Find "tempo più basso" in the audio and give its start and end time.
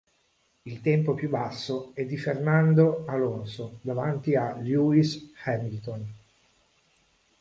0.81-1.91